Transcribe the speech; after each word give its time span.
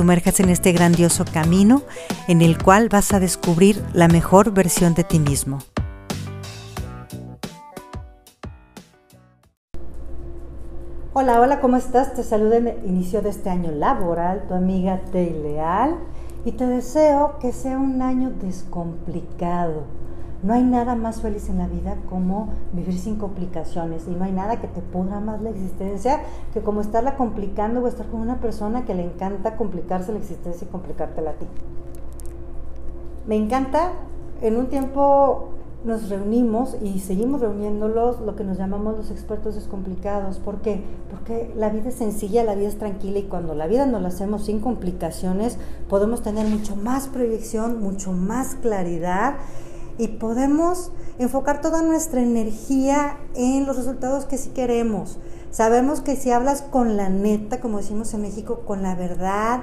sumerjas 0.00 0.40
en 0.40 0.48
este 0.48 0.72
grandioso 0.72 1.26
camino 1.30 1.82
en 2.26 2.40
el 2.40 2.56
cual 2.56 2.88
vas 2.88 3.12
a 3.12 3.20
descubrir 3.20 3.84
la 3.92 4.08
mejor 4.08 4.50
versión 4.50 4.94
de 4.94 5.04
ti 5.04 5.18
mismo. 5.18 5.58
Hola, 11.12 11.38
hola, 11.38 11.60
¿cómo 11.60 11.76
estás? 11.76 12.14
Te 12.14 12.22
saludo 12.22 12.54
en 12.54 12.68
el 12.68 12.86
inicio 12.86 13.20
de 13.20 13.28
este 13.28 13.50
año 13.50 13.72
laboral, 13.72 14.44
tu 14.48 14.54
amiga 14.54 15.02
Tei 15.12 15.34
Leal, 15.34 15.98
y 16.46 16.52
te 16.52 16.66
deseo 16.66 17.38
que 17.38 17.52
sea 17.52 17.76
un 17.76 18.00
año 18.00 18.30
descomplicado 18.30 19.82
no 20.42 20.54
hay 20.54 20.62
nada 20.62 20.94
más 20.94 21.20
feliz 21.20 21.48
en 21.48 21.58
la 21.58 21.68
vida 21.68 21.96
como 22.08 22.48
vivir 22.72 22.98
sin 22.98 23.16
complicaciones 23.16 24.06
y 24.08 24.10
no 24.12 24.24
hay 24.24 24.32
nada 24.32 24.60
que 24.60 24.68
te 24.68 24.80
pudra 24.80 25.20
más 25.20 25.42
la 25.42 25.50
existencia 25.50 26.20
que 26.54 26.60
como 26.60 26.80
estarla 26.80 27.16
complicando 27.16 27.80
o 27.80 27.88
estar 27.88 28.06
con 28.06 28.20
una 28.20 28.40
persona 28.40 28.84
que 28.84 28.94
le 28.94 29.04
encanta 29.04 29.56
complicarse 29.56 30.12
la 30.12 30.18
existencia 30.18 30.66
y 30.66 30.70
complicártela 30.70 31.30
a 31.30 31.34
ti. 31.34 31.46
Me 33.26 33.36
encanta, 33.36 33.92
en 34.40 34.56
un 34.56 34.68
tiempo 34.68 35.50
nos 35.84 36.10
reunimos 36.10 36.76
y 36.82 36.98
seguimos 37.00 37.40
reuniéndolos 37.40 38.20
lo 38.20 38.36
que 38.36 38.44
nos 38.44 38.58
llamamos 38.58 38.96
los 38.96 39.10
expertos 39.10 39.54
descomplicados. 39.54 40.38
¿Por 40.38 40.60
qué? 40.60 40.82
Porque 41.10 41.52
la 41.56 41.70
vida 41.70 41.88
es 41.88 41.94
sencilla, 41.94 42.44
la 42.44 42.54
vida 42.54 42.68
es 42.68 42.78
tranquila 42.78 43.18
y 43.18 43.24
cuando 43.24 43.54
la 43.54 43.66
vida 43.66 43.86
nos 43.86 44.02
la 44.02 44.08
hacemos 44.08 44.44
sin 44.44 44.60
complicaciones 44.60 45.58
podemos 45.88 46.22
tener 46.22 46.46
mucho 46.46 46.76
más 46.76 47.08
proyección, 47.08 47.82
mucho 47.82 48.12
más 48.12 48.56
claridad 48.56 49.36
y 50.00 50.08
podemos 50.08 50.92
enfocar 51.18 51.60
toda 51.60 51.82
nuestra 51.82 52.22
energía 52.22 53.18
en 53.34 53.66
los 53.66 53.76
resultados 53.76 54.24
que 54.24 54.38
sí 54.38 54.48
queremos. 54.50 55.18
Sabemos 55.50 56.00
que 56.00 56.16
si 56.16 56.30
hablas 56.30 56.62
con 56.62 56.96
la 56.96 57.10
neta, 57.10 57.60
como 57.60 57.78
decimos 57.78 58.14
en 58.14 58.22
México, 58.22 58.62
con 58.66 58.82
la 58.82 58.94
verdad, 58.94 59.60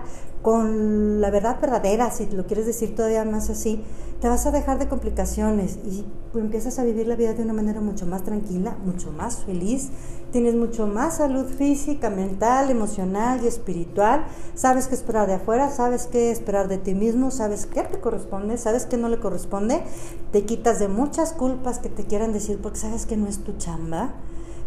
con 0.48 1.20
la 1.20 1.30
verdad 1.30 1.60
verdadera, 1.60 2.10
si 2.10 2.26
lo 2.28 2.46
quieres 2.46 2.66
decir 2.66 2.96
todavía 2.96 3.26
más 3.26 3.50
así, 3.50 3.84
te 4.22 4.30
vas 4.30 4.46
a 4.46 4.52
dejar 4.52 4.80
de 4.80 4.88
complicaciones 4.88 5.78
y 5.84 6.06
empiezas 6.40 6.80
a 6.80 6.86
vivir 6.86 7.06
la 7.06 7.18
vida 7.18 7.34
de 7.34 7.44
una 7.44 7.52
manera 7.52 7.82
mucho 7.82 8.06
más 8.06 8.24
tranquila, 8.24 8.78
mucho 8.86 9.12
más 9.12 9.44
feliz, 9.44 9.90
tienes 10.32 10.56
mucho 10.56 10.88
más 10.88 11.18
salud 11.18 11.48
física, 11.48 12.10
mental, 12.10 12.72
emocional 12.72 13.42
y 13.44 13.48
espiritual, 13.48 14.24
sabes 14.56 14.88
qué 14.88 14.96
esperar 14.96 15.28
de 15.28 15.34
afuera, 15.34 15.70
sabes 15.70 16.08
qué 16.08 16.32
esperar 16.32 16.70
de 16.70 16.78
ti 16.78 16.96
mismo, 16.96 17.30
sabes 17.30 17.66
qué 17.66 17.84
te 17.84 18.00
corresponde, 18.00 18.58
sabes 18.58 18.86
qué 18.86 18.96
no 18.96 19.10
le 19.10 19.20
corresponde, 19.20 19.84
te 20.32 20.46
quitas 20.46 20.80
de 20.80 20.88
muchas 20.88 21.34
culpas 21.34 21.80
que 21.80 21.90
te 21.90 22.06
quieran 22.06 22.32
decir 22.32 22.58
porque 22.64 22.80
sabes 22.80 23.06
que 23.06 23.18
no 23.18 23.28
es 23.28 23.40
tu 23.40 23.58
chamba. 23.58 24.14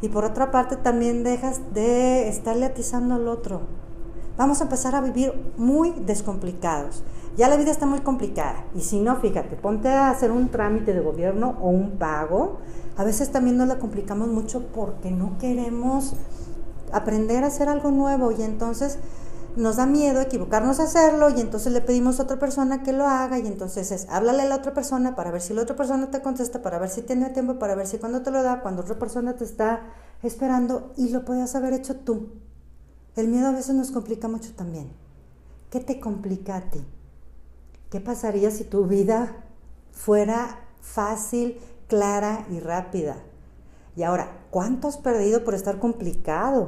Y 0.02 0.10
por 0.10 0.26
otra 0.26 0.50
parte 0.50 0.76
también 0.76 1.24
dejas 1.24 1.72
de 1.72 2.28
estarle 2.28 2.66
atizando 2.66 3.14
al 3.14 3.28
otro 3.28 3.62
vamos 4.40 4.62
a 4.62 4.64
empezar 4.64 4.94
a 4.94 5.02
vivir 5.02 5.34
muy 5.58 5.90
descomplicados. 6.06 7.04
Ya 7.36 7.50
la 7.50 7.58
vida 7.58 7.70
está 7.70 7.84
muy 7.84 8.00
complicada. 8.00 8.64
Y 8.74 8.80
si 8.80 8.98
no, 8.98 9.16
fíjate, 9.16 9.54
ponte 9.54 9.88
a 9.88 10.08
hacer 10.08 10.32
un 10.32 10.48
trámite 10.48 10.94
de 10.94 11.00
gobierno 11.00 11.58
o 11.60 11.68
un 11.68 11.98
pago. 11.98 12.56
A 12.96 13.04
veces 13.04 13.30
también 13.30 13.58
nos 13.58 13.68
la 13.68 13.78
complicamos 13.78 14.28
mucho 14.28 14.66
porque 14.74 15.10
no 15.10 15.36
queremos 15.36 16.14
aprender 16.90 17.44
a 17.44 17.48
hacer 17.48 17.68
algo 17.68 17.90
nuevo 17.90 18.32
y 18.32 18.40
entonces 18.40 18.98
nos 19.56 19.76
da 19.76 19.84
miedo 19.84 20.22
equivocarnos 20.22 20.80
a 20.80 20.84
hacerlo 20.84 21.28
y 21.28 21.42
entonces 21.42 21.74
le 21.74 21.82
pedimos 21.82 22.18
a 22.18 22.22
otra 22.22 22.38
persona 22.38 22.82
que 22.82 22.94
lo 22.94 23.06
haga 23.06 23.38
y 23.38 23.46
entonces 23.46 23.92
es 23.92 24.06
háblale 24.08 24.44
a 24.44 24.46
la 24.46 24.56
otra 24.56 24.72
persona 24.72 25.14
para 25.14 25.30
ver 25.30 25.42
si 25.42 25.52
la 25.52 25.62
otra 25.62 25.76
persona 25.76 26.10
te 26.10 26.22
contesta, 26.22 26.62
para 26.62 26.78
ver 26.78 26.88
si 26.88 27.02
tiene 27.02 27.28
tiempo, 27.28 27.58
para 27.58 27.74
ver 27.74 27.86
si 27.86 27.98
cuando 27.98 28.22
te 28.22 28.30
lo 28.30 28.42
da, 28.42 28.62
cuando 28.62 28.80
otra 28.80 28.98
persona 28.98 29.36
te 29.36 29.44
está 29.44 29.82
esperando 30.22 30.94
y 30.96 31.10
lo 31.10 31.26
puedes 31.26 31.54
haber 31.54 31.74
hecho 31.74 31.96
tú. 31.96 32.49
El 33.16 33.28
miedo 33.28 33.48
a 33.48 33.52
veces 33.52 33.74
nos 33.74 33.90
complica 33.90 34.28
mucho 34.28 34.52
también. 34.54 34.92
¿Qué 35.70 35.80
te 35.80 35.98
complica 35.98 36.56
a 36.56 36.70
ti? 36.70 36.84
¿Qué 37.90 38.00
pasaría 38.00 38.50
si 38.52 38.64
tu 38.64 38.86
vida 38.86 39.44
fuera 39.90 40.60
fácil, 40.80 41.58
clara 41.88 42.46
y 42.50 42.60
rápida? 42.60 43.16
Y 43.96 44.04
ahora, 44.04 44.46
¿cuánto 44.50 44.86
has 44.86 44.96
perdido 44.96 45.42
por 45.42 45.54
estar 45.54 45.80
complicado? 45.80 46.62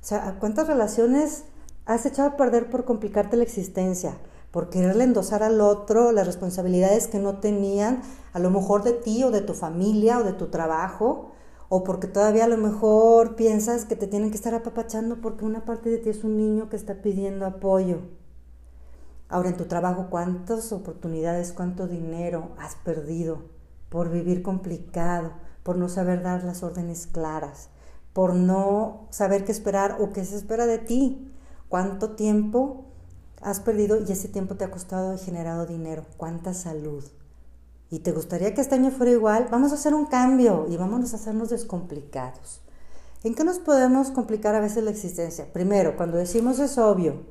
O 0.00 0.04
sea, 0.04 0.36
¿cuántas 0.38 0.66
relaciones 0.66 1.44
has 1.86 2.04
echado 2.04 2.28
a 2.28 2.36
perder 2.36 2.68
por 2.68 2.84
complicarte 2.84 3.38
la 3.38 3.44
existencia? 3.44 4.18
Por 4.50 4.68
quererle 4.68 5.04
endosar 5.04 5.42
al 5.42 5.60
otro 5.60 6.12
las 6.12 6.26
responsabilidades 6.26 7.06
que 7.08 7.18
no 7.18 7.38
tenían, 7.38 8.02
a 8.34 8.38
lo 8.38 8.50
mejor 8.50 8.82
de 8.82 8.92
ti 8.92 9.24
o 9.24 9.30
de 9.30 9.40
tu 9.40 9.54
familia 9.54 10.18
o 10.18 10.24
de 10.24 10.34
tu 10.34 10.48
trabajo, 10.48 11.32
o 11.68 11.84
porque 11.84 12.06
todavía 12.06 12.44
a 12.44 12.48
lo 12.48 12.56
mejor 12.56 13.36
piensas 13.36 13.84
que 13.84 13.96
te 13.96 14.06
tienen 14.06 14.30
que 14.30 14.36
estar 14.36 14.54
apapachando 14.54 15.20
porque 15.20 15.44
una 15.44 15.64
parte 15.64 15.90
de 15.90 15.98
ti 15.98 16.08
es 16.08 16.24
un 16.24 16.36
niño 16.36 16.68
que 16.68 16.76
está 16.76 17.02
pidiendo 17.02 17.44
apoyo. 17.44 18.00
Ahora 19.28 19.50
en 19.50 19.58
tu 19.58 19.66
trabajo, 19.66 20.06
¿cuántas 20.08 20.72
oportunidades, 20.72 21.52
cuánto 21.52 21.86
dinero 21.86 22.52
has 22.58 22.76
perdido 22.76 23.42
por 23.90 24.10
vivir 24.10 24.42
complicado, 24.42 25.32
por 25.62 25.76
no 25.76 25.90
saber 25.90 26.22
dar 26.22 26.44
las 26.44 26.62
órdenes 26.62 27.06
claras, 27.06 27.68
por 28.14 28.34
no 28.34 29.06
saber 29.10 29.44
qué 29.44 29.52
esperar 29.52 29.98
o 30.00 30.12
qué 30.12 30.24
se 30.24 30.36
espera 30.36 30.64
de 30.64 30.78
ti? 30.78 31.30
¿Cuánto 31.68 32.12
tiempo 32.12 32.86
has 33.42 33.60
perdido 33.60 33.98
y 34.00 34.10
ese 34.10 34.28
tiempo 34.28 34.56
te 34.56 34.64
ha 34.64 34.70
costado 34.70 35.12
y 35.12 35.18
generado 35.18 35.66
dinero? 35.66 36.06
¿Cuánta 36.16 36.54
salud? 36.54 37.04
Y 37.90 38.00
te 38.00 38.12
gustaría 38.12 38.54
que 38.54 38.60
este 38.60 38.74
año 38.74 38.90
fuera 38.90 39.12
igual, 39.12 39.48
vamos 39.50 39.72
a 39.72 39.76
hacer 39.76 39.94
un 39.94 40.06
cambio 40.06 40.66
y 40.68 40.76
vámonos 40.76 41.12
a 41.12 41.16
hacernos 41.16 41.50
descomplicados. 41.50 42.60
¿En 43.24 43.34
qué 43.34 43.44
nos 43.44 43.58
podemos 43.58 44.10
complicar 44.10 44.54
a 44.54 44.60
veces 44.60 44.84
la 44.84 44.90
existencia? 44.90 45.52
Primero, 45.52 45.96
cuando 45.96 46.18
decimos 46.18 46.58
es 46.58 46.78
obvio, 46.78 47.22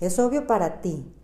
es 0.00 0.18
obvio 0.18 0.46
para 0.46 0.80
ti. 0.80 1.14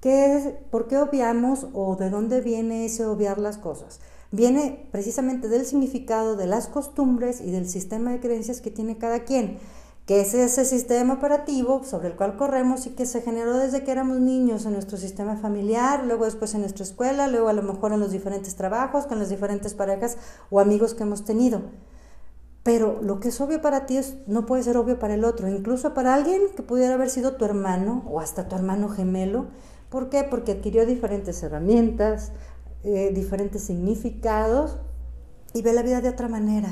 ¿Qué 0.00 0.36
es, 0.36 0.48
¿Por 0.70 0.86
qué 0.86 0.98
obviamos 0.98 1.66
o 1.72 1.96
de 1.96 2.08
dónde 2.08 2.40
viene 2.40 2.86
ese 2.86 3.04
obviar 3.04 3.38
las 3.38 3.58
cosas? 3.58 4.00
Viene 4.30 4.88
precisamente 4.92 5.48
del 5.48 5.66
significado 5.66 6.36
de 6.36 6.46
las 6.46 6.68
costumbres 6.68 7.40
y 7.40 7.50
del 7.50 7.68
sistema 7.68 8.12
de 8.12 8.20
creencias 8.20 8.60
que 8.60 8.70
tiene 8.70 8.98
cada 8.98 9.24
quien 9.24 9.58
que 10.06 10.20
es 10.20 10.34
ese 10.34 10.64
sistema 10.64 11.14
operativo 11.14 11.82
sobre 11.82 12.08
el 12.08 12.14
cual 12.14 12.36
corremos 12.36 12.86
y 12.86 12.90
que 12.90 13.06
se 13.06 13.22
generó 13.22 13.56
desde 13.56 13.82
que 13.82 13.90
éramos 13.90 14.20
niños 14.20 14.64
en 14.64 14.74
nuestro 14.74 14.96
sistema 14.96 15.36
familiar, 15.36 16.04
luego 16.04 16.24
después 16.24 16.54
en 16.54 16.60
nuestra 16.60 16.84
escuela, 16.84 17.26
luego 17.26 17.48
a 17.48 17.52
lo 17.52 17.62
mejor 17.62 17.92
en 17.92 17.98
los 17.98 18.12
diferentes 18.12 18.54
trabajos, 18.54 19.06
con 19.06 19.18
las 19.18 19.30
diferentes 19.30 19.74
parejas 19.74 20.16
o 20.48 20.60
amigos 20.60 20.94
que 20.94 21.02
hemos 21.02 21.24
tenido. 21.24 21.62
Pero 22.62 23.00
lo 23.02 23.18
que 23.18 23.28
es 23.28 23.40
obvio 23.40 23.60
para 23.60 23.86
ti 23.86 23.96
es, 23.96 24.16
no 24.28 24.46
puede 24.46 24.62
ser 24.62 24.76
obvio 24.76 24.98
para 25.00 25.14
el 25.14 25.24
otro, 25.24 25.48
incluso 25.48 25.92
para 25.92 26.14
alguien 26.14 26.42
que 26.54 26.62
pudiera 26.62 26.94
haber 26.94 27.10
sido 27.10 27.34
tu 27.34 27.44
hermano 27.44 28.04
o 28.08 28.20
hasta 28.20 28.48
tu 28.48 28.54
hermano 28.54 28.88
gemelo. 28.88 29.46
¿Por 29.88 30.08
qué? 30.08 30.22
Porque 30.22 30.52
adquirió 30.52 30.86
diferentes 30.86 31.42
herramientas, 31.42 32.30
eh, 32.84 33.10
diferentes 33.12 33.62
significados 33.62 34.78
y 35.52 35.62
ve 35.62 35.72
la 35.72 35.82
vida 35.82 36.00
de 36.00 36.10
otra 36.10 36.28
manera. 36.28 36.68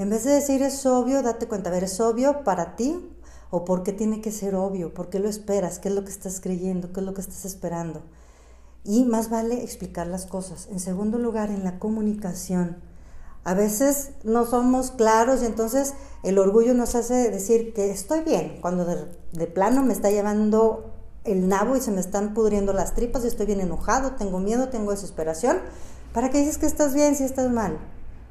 En 0.00 0.08
vez 0.08 0.24
de 0.24 0.30
decir 0.30 0.62
es 0.62 0.86
obvio, 0.86 1.22
date 1.22 1.46
cuenta, 1.46 1.68
a 1.68 1.72
ver, 1.74 1.84
¿es 1.84 2.00
obvio 2.00 2.42
para 2.42 2.74
ti? 2.74 3.14
¿O 3.50 3.66
por 3.66 3.82
qué 3.82 3.92
tiene 3.92 4.22
que 4.22 4.32
ser 4.32 4.54
obvio? 4.54 4.94
¿Por 4.94 5.10
qué 5.10 5.18
lo 5.18 5.28
esperas? 5.28 5.78
¿Qué 5.78 5.90
es 5.90 5.94
lo 5.94 6.04
que 6.04 6.10
estás 6.10 6.40
creyendo? 6.40 6.90
¿Qué 6.90 7.00
es 7.00 7.06
lo 7.06 7.12
que 7.12 7.20
estás 7.20 7.44
esperando? 7.44 8.00
Y 8.82 9.04
más 9.04 9.28
vale 9.28 9.62
explicar 9.62 10.06
las 10.06 10.24
cosas. 10.24 10.68
En 10.70 10.80
segundo 10.80 11.18
lugar, 11.18 11.50
en 11.50 11.64
la 11.64 11.78
comunicación. 11.78 12.78
A 13.44 13.52
veces 13.52 14.12
no 14.24 14.46
somos 14.46 14.90
claros 14.90 15.42
y 15.42 15.44
entonces 15.44 15.92
el 16.22 16.38
orgullo 16.38 16.72
nos 16.72 16.94
hace 16.94 17.30
decir 17.30 17.74
que 17.74 17.90
estoy 17.90 18.20
bien, 18.20 18.56
cuando 18.62 18.86
de, 18.86 19.04
de 19.32 19.46
plano 19.48 19.82
me 19.82 19.92
está 19.92 20.10
llevando 20.10 20.94
el 21.24 21.46
nabo 21.46 21.76
y 21.76 21.82
se 21.82 21.90
me 21.90 22.00
están 22.00 22.32
pudriendo 22.32 22.72
las 22.72 22.94
tripas 22.94 23.22
y 23.24 23.26
estoy 23.26 23.44
bien 23.44 23.60
enojado, 23.60 24.12
tengo 24.12 24.38
miedo, 24.38 24.70
tengo 24.70 24.92
desesperación. 24.92 25.58
¿Para 26.14 26.30
qué 26.30 26.38
dices 26.38 26.56
que 26.56 26.64
estás 26.64 26.94
bien 26.94 27.14
si 27.16 27.24
estás 27.24 27.50
mal? 27.50 27.78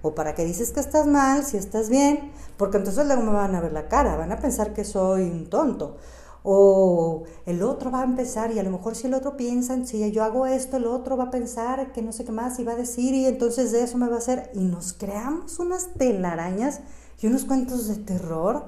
O 0.02 0.16
para 0.16 0.36
qué 0.36 0.46
dices 0.46 0.72
que 0.72 0.80
estás 0.80 1.08
mal, 1.08 1.44
si 1.46 1.58
estás 1.58 1.90
bien, 1.90 2.32
porque 2.58 2.78
entonces 2.78 3.06
luego 3.06 3.24
me 3.24 3.32
van 3.32 3.56
a 3.56 3.62
ver 3.62 3.74
la 3.74 3.88
cara, 3.88 4.16
van 4.16 4.32
a 4.32 4.40
pensar 4.40 4.74
que 4.74 4.86
soy 4.86 5.24
un 5.24 5.50
tonto. 5.50 5.98
O 6.44 7.24
el 7.46 7.62
otro 7.64 7.92
va 7.92 8.02
a 8.02 8.06
empezar 8.06 8.52
y 8.52 8.60
a 8.60 8.64
lo 8.64 8.72
mejor 8.72 8.96
si 8.96 9.08
el 9.08 9.14
otro 9.14 9.36
piensa, 9.36 9.86
si 9.86 10.10
yo 10.12 10.24
hago 10.24 10.46
esto, 10.46 10.78
el 10.78 10.86
otro 10.86 11.18
va 11.18 11.26
a 11.26 11.32
pensar 11.32 11.92
que 11.92 12.02
no 12.02 12.14
sé 12.14 12.24
qué 12.24 12.32
más 12.32 12.58
y 12.60 12.64
va 12.64 12.74
a 12.74 12.78
decir 12.78 13.14
y 13.14 13.26
entonces 13.26 13.74
de 13.74 13.84
eso 13.84 13.98
me 13.98 14.08
va 14.08 14.16
a 14.16 14.20
hacer. 14.20 14.50
Y 14.54 14.64
nos 14.64 14.94
creamos 14.94 15.60
unas 15.60 15.94
telarañas 15.96 16.80
y 17.22 17.28
unos 17.28 17.44
cuentos 17.44 17.88
de 17.90 17.98
terror 17.98 18.68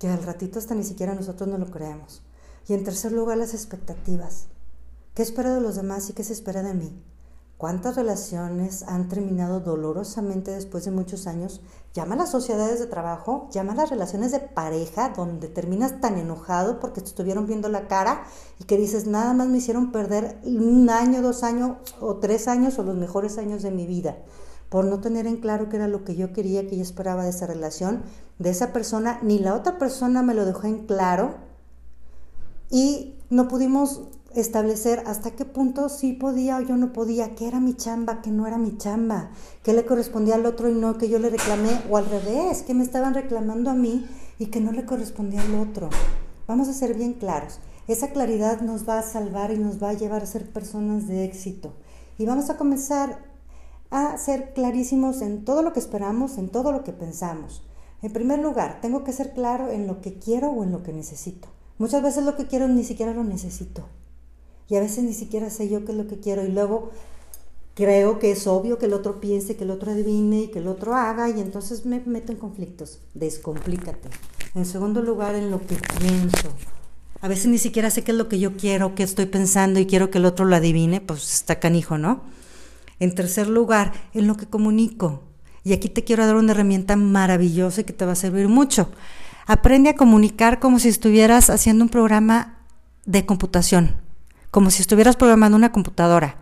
que 0.00 0.08
al 0.08 0.22
ratito 0.24 0.58
hasta 0.58 0.74
ni 0.74 0.82
siquiera 0.82 1.14
nosotros 1.14 1.48
no 1.48 1.58
lo 1.58 1.70
creemos. 1.70 2.22
Y 2.66 2.74
en 2.74 2.82
tercer 2.82 3.12
lugar, 3.12 3.38
las 3.38 3.54
expectativas. 3.54 4.46
¿Qué 5.14 5.22
espero 5.22 5.54
de 5.54 5.60
los 5.60 5.76
demás 5.76 6.10
y 6.10 6.12
qué 6.12 6.24
se 6.24 6.32
espera 6.32 6.62
de 6.62 6.74
mí? 6.74 6.92
¿Cuántas 7.62 7.94
relaciones 7.94 8.82
han 8.88 9.08
terminado 9.08 9.60
dolorosamente 9.60 10.50
después 10.50 10.84
de 10.84 10.90
muchos 10.90 11.28
años? 11.28 11.60
Llama 11.94 12.16
a 12.16 12.18
las 12.18 12.32
sociedades 12.32 12.80
de 12.80 12.88
trabajo, 12.88 13.48
llama 13.52 13.74
a 13.74 13.76
las 13.76 13.90
relaciones 13.90 14.32
de 14.32 14.40
pareja, 14.40 15.10
donde 15.10 15.46
terminas 15.46 16.00
tan 16.00 16.18
enojado 16.18 16.80
porque 16.80 17.00
te 17.00 17.06
estuvieron 17.06 17.46
viendo 17.46 17.68
la 17.68 17.86
cara 17.86 18.24
y 18.58 18.64
que 18.64 18.76
dices, 18.76 19.06
nada 19.06 19.32
más 19.32 19.46
me 19.46 19.58
hicieron 19.58 19.92
perder 19.92 20.40
un 20.42 20.90
año, 20.90 21.22
dos 21.22 21.44
años 21.44 21.76
o 22.00 22.16
tres 22.16 22.48
años 22.48 22.80
o 22.80 22.82
los 22.82 22.96
mejores 22.96 23.38
años 23.38 23.62
de 23.62 23.70
mi 23.70 23.86
vida, 23.86 24.16
por 24.68 24.84
no 24.84 25.00
tener 25.00 25.28
en 25.28 25.36
claro 25.36 25.68
qué 25.68 25.76
era 25.76 25.86
lo 25.86 26.02
que 26.02 26.16
yo 26.16 26.32
quería, 26.32 26.66
que 26.66 26.76
yo 26.76 26.82
esperaba 26.82 27.22
de 27.22 27.30
esa 27.30 27.46
relación, 27.46 28.02
de 28.40 28.50
esa 28.50 28.72
persona, 28.72 29.20
ni 29.22 29.38
la 29.38 29.54
otra 29.54 29.78
persona 29.78 30.24
me 30.24 30.34
lo 30.34 30.44
dejó 30.46 30.66
en 30.66 30.84
claro 30.84 31.36
y 32.70 33.20
no 33.30 33.46
pudimos 33.46 34.02
establecer 34.34 35.02
hasta 35.06 35.32
qué 35.32 35.44
punto 35.44 35.88
sí 35.88 36.12
podía 36.12 36.56
o 36.56 36.60
yo 36.60 36.76
no 36.76 36.92
podía, 36.92 37.34
qué 37.34 37.48
era 37.48 37.60
mi 37.60 37.74
chamba, 37.74 38.22
qué 38.22 38.30
no 38.30 38.46
era 38.46 38.58
mi 38.58 38.76
chamba, 38.76 39.30
qué 39.62 39.72
le 39.72 39.84
correspondía 39.84 40.36
al 40.36 40.46
otro 40.46 40.68
y 40.68 40.74
no 40.74 40.98
que 40.98 41.08
yo 41.08 41.18
le 41.18 41.30
reclamé, 41.30 41.70
o 41.90 41.96
al 41.96 42.06
revés, 42.06 42.62
que 42.62 42.74
me 42.74 42.82
estaban 42.82 43.14
reclamando 43.14 43.70
a 43.70 43.74
mí 43.74 44.06
y 44.38 44.46
que 44.46 44.60
no 44.60 44.72
le 44.72 44.84
correspondía 44.84 45.42
al 45.42 45.54
otro. 45.54 45.90
Vamos 46.46 46.68
a 46.68 46.72
ser 46.72 46.94
bien 46.94 47.14
claros. 47.14 47.60
Esa 47.88 48.10
claridad 48.10 48.60
nos 48.60 48.88
va 48.88 48.98
a 48.98 49.02
salvar 49.02 49.50
y 49.50 49.58
nos 49.58 49.82
va 49.82 49.90
a 49.90 49.94
llevar 49.94 50.22
a 50.22 50.26
ser 50.26 50.50
personas 50.50 51.08
de 51.08 51.24
éxito. 51.24 51.74
Y 52.18 52.26
vamos 52.26 52.50
a 52.50 52.56
comenzar 52.56 53.24
a 53.90 54.16
ser 54.18 54.52
clarísimos 54.54 55.20
en 55.20 55.44
todo 55.44 55.62
lo 55.62 55.72
que 55.72 55.80
esperamos, 55.80 56.38
en 56.38 56.48
todo 56.48 56.72
lo 56.72 56.84
que 56.84 56.92
pensamos. 56.92 57.62
En 58.02 58.12
primer 58.12 58.38
lugar, 58.38 58.80
tengo 58.80 59.04
que 59.04 59.12
ser 59.12 59.32
claro 59.32 59.70
en 59.70 59.86
lo 59.86 60.00
que 60.00 60.18
quiero 60.18 60.50
o 60.50 60.64
en 60.64 60.72
lo 60.72 60.82
que 60.82 60.92
necesito. 60.92 61.48
Muchas 61.78 62.02
veces 62.02 62.24
lo 62.24 62.36
que 62.36 62.46
quiero 62.46 62.68
ni 62.68 62.84
siquiera 62.84 63.12
lo 63.12 63.24
necesito 63.24 63.84
y 64.72 64.76
a 64.76 64.80
veces 64.80 65.04
ni 65.04 65.12
siquiera 65.12 65.50
sé 65.50 65.68
yo 65.68 65.84
qué 65.84 65.92
es 65.92 65.98
lo 65.98 66.06
que 66.06 66.18
quiero 66.18 66.42
y 66.46 66.48
luego 66.48 66.92
creo 67.74 68.18
que 68.18 68.30
es 68.30 68.46
obvio 68.46 68.78
que 68.78 68.86
el 68.86 68.94
otro 68.94 69.20
piense, 69.20 69.54
que 69.54 69.64
el 69.64 69.70
otro 69.70 69.92
adivine 69.92 70.44
y 70.44 70.48
que 70.48 70.60
el 70.60 70.66
otro 70.66 70.94
haga 70.94 71.28
y 71.28 71.42
entonces 71.42 71.84
me 71.84 72.00
meto 72.00 72.32
en 72.32 72.38
conflictos. 72.38 73.00
Descomplícate. 73.12 74.08
En 74.54 74.64
segundo 74.64 75.02
lugar, 75.02 75.34
en 75.34 75.50
lo 75.50 75.60
que 75.60 75.76
pienso. 76.00 76.48
A 77.20 77.28
veces 77.28 77.48
ni 77.48 77.58
siquiera 77.58 77.90
sé 77.90 78.02
qué 78.02 78.12
es 78.12 78.16
lo 78.16 78.30
que 78.30 78.38
yo 78.38 78.56
quiero, 78.56 78.94
qué 78.94 79.02
estoy 79.02 79.26
pensando 79.26 79.78
y 79.78 79.84
quiero 79.84 80.10
que 80.10 80.16
el 80.16 80.24
otro 80.24 80.46
lo 80.46 80.56
adivine, 80.56 81.02
pues 81.02 81.34
está 81.34 81.60
canijo, 81.60 81.98
¿no? 81.98 82.22
En 82.98 83.14
tercer 83.14 83.48
lugar, 83.48 83.92
en 84.14 84.26
lo 84.26 84.38
que 84.38 84.46
comunico. 84.46 85.20
Y 85.64 85.74
aquí 85.74 85.90
te 85.90 86.02
quiero 86.02 86.24
dar 86.24 86.36
una 86.36 86.52
herramienta 86.52 86.96
maravillosa 86.96 87.82
que 87.82 87.92
te 87.92 88.06
va 88.06 88.12
a 88.12 88.16
servir 88.16 88.48
mucho. 88.48 88.88
Aprende 89.46 89.90
a 89.90 89.96
comunicar 89.96 90.60
como 90.60 90.78
si 90.78 90.88
estuvieras 90.88 91.50
haciendo 91.50 91.84
un 91.84 91.90
programa 91.90 92.64
de 93.04 93.26
computación 93.26 94.11
como 94.52 94.70
si 94.70 94.82
estuvieras 94.82 95.16
programando 95.16 95.56
una 95.56 95.72
computadora. 95.72 96.36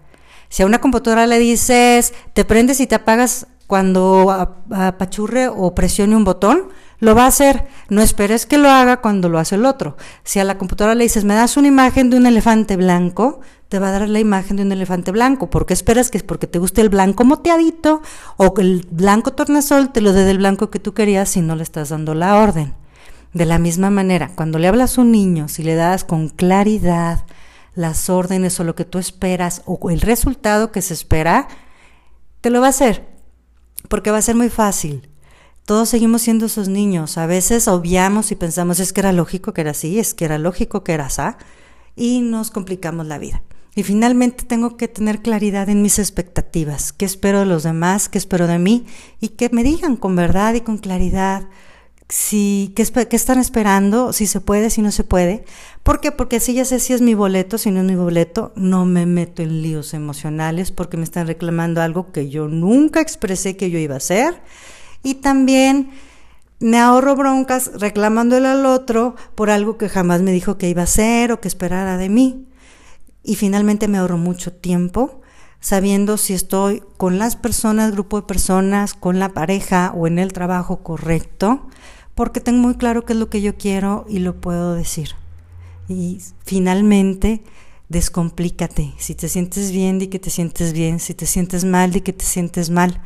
Si 0.51 0.63
a 0.63 0.67
una 0.67 0.81
computadora 0.81 1.27
le 1.27 1.39
dices, 1.39 2.13
te 2.35 2.45
prendes 2.45 2.81
y 2.81 2.87
te 2.87 2.97
apagas 2.97 3.47
cuando 3.69 4.57
apachurre 4.73 5.47
o 5.47 5.77
presione 5.77 6.17
un 6.17 6.25
botón, 6.25 6.71
lo 6.99 7.15
va 7.15 7.23
a 7.23 7.29
hacer. 7.29 7.69
No 7.89 8.03
esperes 8.03 8.47
que 8.47 8.59
lo 8.59 8.69
haga 8.69 9.01
cuando 9.01 9.29
lo 9.29 9.39
hace 9.39 9.55
el 9.55 9.65
otro. 9.65 9.97
Si 10.25 10.41
a 10.41 10.45
la 10.45 10.59
computadora 10.59 10.97
le 10.97 11.05
dices, 11.05 11.25
me 11.25 11.35
das 11.35 11.57
una 11.57 11.69
imagen 11.69 12.11
de 12.11 12.17
un 12.17 12.27
elefante 12.27 12.77
blanco, 12.77 13.41
te 13.69 13.79
va 13.79 13.91
a 13.91 13.93
dar 13.93 14.09
la 14.09 14.19
imagen 14.19 14.57
de 14.57 14.65
un 14.65 14.73
elefante 14.73 15.13
blanco. 15.13 15.49
¿Por 15.49 15.65
qué 15.65 15.73
esperas 15.73 16.11
que 16.11 16.19
es 16.19 16.25
porque 16.25 16.49
te 16.49 16.59
guste 16.59 16.81
el 16.81 16.89
blanco 16.89 17.25
moteadito 17.25 18.03
o 18.37 18.53
el 18.59 18.85
blanco 18.91 19.33
tornasol 19.35 19.93
te 19.93 20.01
lo 20.01 20.13
dé 20.13 20.25
del 20.25 20.39
blanco 20.39 20.69
que 20.69 20.81
tú 20.81 20.95
querías 20.95 21.29
si 21.29 21.43
no 21.43 21.55
le 21.55 21.63
estás 21.63 21.91
dando 21.91 22.15
la 22.15 22.39
orden? 22.39 22.75
De 23.35 23.47
la 23.47 23.61
misma 23.61 23.91
manera, 23.91 24.33
cuando 24.35 24.59
le 24.59 24.67
hablas 24.67 24.99
a 24.99 25.03
un 25.03 25.13
niño, 25.13 25.47
si 25.47 25.63
le 25.63 25.77
das 25.77 26.03
con 26.03 26.29
claridad, 26.29 27.25
las 27.75 28.11
órdenes 28.11 28.59
o 28.61 28.65
lo 28.65 28.75
que 28.75 28.85
tú 28.85 28.99
esperas 28.99 29.63
o 29.67 29.91
el 29.91 30.01
resultado 30.01 30.73
que 30.73 30.83
se 30.83 30.95
espera, 30.95 31.49
te 32.41 32.51
lo 32.51 32.61
va 32.61 32.67
a 32.67 32.71
hacer, 32.71 33.07
porque 33.89 34.11
va 34.11 34.19
a 34.19 34.23
ser 34.23 34.35
muy 34.35 34.49
fácil. 34.49 35.09
Todos 35.65 35.89
seguimos 35.89 36.23
siendo 36.23 36.47
esos 36.47 36.69
niños. 36.69 37.17
A 37.19 37.27
veces 37.27 37.69
obviamos 37.69 38.33
y 38.33 38.35
pensamos 38.35 38.81
es 38.81 38.93
que 38.93 39.01
era 39.01 39.13
lógico 39.13 39.53
que 39.53 39.61
era 39.61 39.71
así, 39.71 39.99
es 39.99 40.15
que 40.15 40.25
era 40.25 40.39
lógico 40.39 40.83
que 40.83 40.93
era 40.93 41.07
así, 41.07 41.23
y 41.95 42.21
nos 42.21 42.51
complicamos 42.51 43.07
la 43.07 43.19
vida. 43.19 43.43
Y 43.75 43.85
finalmente 43.85 44.45
tengo 44.45 44.77
que 44.77 44.89
tener 44.89 45.23
claridad 45.23 45.69
en 45.69 45.81
mis 45.81 45.99
expectativas, 46.01 46.93
qué 46.93 47.05
espero 47.05 47.41
de 47.41 47.47
los 47.47 47.63
demás, 47.63 48.09
qué 48.09 48.19
espero 48.19 48.49
de 48.49 48.59
mí, 48.59 48.87
y 49.21 49.29
que 49.29 49.49
me 49.51 49.63
digan 49.63 49.97
con 49.97 50.17
verdad 50.17 50.55
y 50.55 50.63
con 50.63 50.79
claridad 50.79 51.49
si, 52.11 52.73
¿qué, 52.75 52.83
están 52.83 53.39
esperando? 53.39 54.13
Si 54.13 54.27
se 54.27 54.41
puede, 54.41 54.71
si 54.71 54.83
no 54.83 54.91
se 54.91 55.05
puede. 55.05 55.45
¿Por 55.85 56.01
qué? 56.01 56.11
Porque 56.11 56.41
si 56.41 56.55
ya 56.55 56.65
sé 56.65 56.81
si 56.81 56.93
es 56.93 57.01
mi 57.01 57.15
boleto, 57.15 57.57
si 57.57 57.71
no 57.71 57.81
es 57.81 57.87
mi 57.87 57.95
boleto, 57.95 58.53
no 58.57 58.85
me 58.85 59.07
meto 59.07 59.43
en 59.43 59.63
líos 59.63 59.95
emocionales 59.95 60.73
porque 60.73 60.97
me 60.97 61.05
están 61.05 61.29
reclamando 61.29 61.81
algo 61.81 62.11
que 62.11 62.29
yo 62.29 62.49
nunca 62.49 63.01
expresé 63.01 63.57
que 63.57 63.71
yo 63.71 63.79
iba 63.79 63.95
a 63.95 63.99
hacer. 63.99 64.43
Y 65.05 65.17
también 65.17 65.91
me 66.59 66.79
ahorro 66.79 67.15
broncas 67.15 67.71
reclamándole 67.75 68.49
al 68.49 68.67
otro 68.67 69.15
por 69.37 69.49
algo 69.49 69.79
que 69.79 69.89
jamás 69.89 70.21
me 70.21 70.33
dijo 70.33 70.59
que 70.59 70.69
iba 70.69 70.83
a 70.83 70.85
hacer 70.85 71.31
o 71.31 71.41
que 71.41 71.49
esperara 71.49 71.97
de 71.97 72.09
mí. 72.09 72.45
Y 73.23 73.37
finalmente 73.37 73.87
me 73.87 73.99
ahorro 73.99 74.19
mucho 74.19 74.53
tiempo 74.53 75.21
sabiendo 75.61 76.17
si 76.17 76.33
estoy 76.33 76.83
con 76.97 77.19
las 77.19 77.37
personas, 77.37 77.93
grupo 77.93 78.21
de 78.21 78.27
personas, 78.27 78.95
con 78.95 79.21
la 79.21 79.29
pareja 79.29 79.93
o 79.95 80.09
en 80.09 80.19
el 80.19 80.33
trabajo 80.33 80.83
correcto 80.83 81.69
porque 82.15 82.41
tengo 82.41 82.61
muy 82.61 82.75
claro 82.75 83.05
qué 83.05 83.13
es 83.13 83.19
lo 83.19 83.31
que 83.31 83.41
yo 83.41 83.57
quiero 83.57 84.05
y 84.09 84.19
lo 84.19 84.41
puedo 84.41 84.75
decir. 84.75 85.11
Y 85.89 86.21
finalmente, 86.45 87.43
descomplícate. 87.89 88.95
Si 88.99 89.15
te 89.15 89.29
sientes 89.29 89.73
bien, 89.73 89.99
di 89.99 90.07
que 90.07 90.19
te 90.19 90.31
sientes 90.31 90.73
bien. 90.73 91.01
Si 91.01 91.15
te 91.15 91.27
sientes 91.27 91.65
mal, 91.65 91.91
di 91.91 92.01
que 92.01 92.13
te 92.13 92.25
sientes 92.25 92.71
mal. 92.71 93.01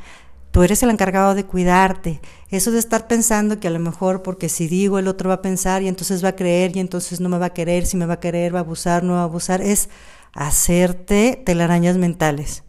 Tú 0.51 0.62
eres 0.62 0.83
el 0.85 0.91
encargado 0.91 1.35
de 1.35 1.45
cuidarte. 1.45 2.21
Eso 2.49 2.71
de 2.71 2.79
estar 2.79 3.09
pensando 3.09 3.59
que 3.59 3.67
a 3.67 3.73
lo 3.73 3.81
mejor 3.81 4.23
porque 4.23 4.49
si 4.49 4.69
digo 4.69 5.01
el 5.01 5.09
otro 5.09 5.29
va 5.29 5.37
a 5.37 5.43
pensar 5.43 5.83
y 5.83 5.89
entonces 5.89 6.23
va 6.23 6.29
a 6.29 6.37
creer 6.37 6.77
y 6.77 6.81
entonces 6.81 7.19
no 7.19 7.29
me 7.29 7.39
va 7.39 7.47
a 7.47 7.55
querer, 7.55 7.87
si 7.87 7.97
me 7.97 8.06
va 8.06 8.15
a 8.15 8.21
querer, 8.21 8.55
va 8.55 8.61
a 8.61 8.62
abusar, 8.62 9.03
no 9.03 9.15
va 9.15 9.23
a 9.23 9.25
abusar, 9.25 9.62
es 9.62 9.89
hacerte 10.33 11.43
telarañas 11.45 11.97
mentales. 11.97 12.62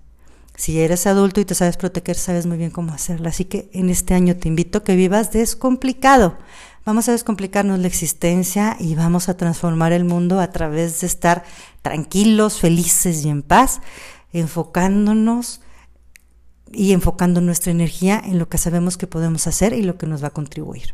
Si 0.56 0.80
eres 0.80 1.06
adulto 1.06 1.42
y 1.42 1.46
te 1.46 1.54
sabes 1.54 1.78
proteger, 1.78 2.16
sabes 2.16 2.46
muy 2.46 2.58
bien 2.58 2.72
cómo 2.72 2.94
hacerlo. 2.94 3.28
Así 3.28 3.46
que 3.46 3.70
en 3.74 3.90
este 3.90 4.14
año 4.14 4.38
te 4.38 4.48
invito 4.48 4.80
a 4.80 4.84
que 4.84 4.96
vivas 4.96 5.32
descomplicado. 5.32 6.38
Vamos 6.86 7.10
a 7.10 7.12
descomplicarnos 7.12 7.80
la 7.80 7.88
existencia 7.88 8.78
y 8.80 8.96
vamos 8.96 9.28
a 9.28 9.36
transformar 9.36 9.92
el 9.92 10.06
mundo 10.06 10.40
a 10.40 10.52
través 10.52 11.02
de 11.02 11.08
estar 11.08 11.44
tranquilos, 11.82 12.60
felices 12.60 13.26
y 13.26 13.30
en 13.30 13.42
paz, 13.42 13.82
enfocándonos 14.32 15.62
y 16.72 16.94
enfocando 16.94 17.42
nuestra 17.42 17.72
energía 17.72 18.22
en 18.24 18.40
lo 18.40 18.48
que 18.48 18.58
sabemos 18.58 18.98
que 18.98 19.08
podemos 19.08 19.48
hacer 19.48 19.74
y 19.74 19.82
lo 19.82 19.98
que 19.98 20.08
nos 20.08 20.24
va 20.24 20.28
a 20.28 20.34
contribuir. 20.34 20.94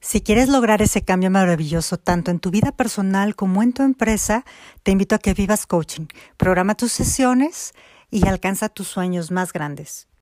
Si 0.00 0.20
quieres 0.20 0.48
lograr 0.48 0.80
ese 0.80 1.02
cambio 1.02 1.30
maravilloso 1.30 1.98
tanto 1.98 2.30
en 2.30 2.38
tu 2.38 2.50
vida 2.50 2.72
personal 2.72 3.34
como 3.34 3.62
en 3.62 3.72
tu 3.72 3.82
empresa, 3.82 4.44
te 4.82 4.92
invito 4.92 5.14
a 5.14 5.18
que 5.18 5.34
vivas 5.34 5.66
coaching. 5.66 6.06
Programa 6.36 6.76
tus 6.76 6.92
sesiones 6.92 7.72
y 8.10 8.26
alcanza 8.26 8.68
tus 8.68 8.88
sueños 8.88 9.30
más 9.30 9.52
grandes. 9.52 10.08